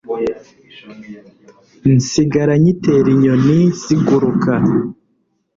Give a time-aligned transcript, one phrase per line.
[1.95, 4.53] nsigara nyitera inyoni ziguruka